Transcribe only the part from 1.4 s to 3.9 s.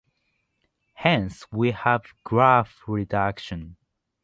we have graph reduction.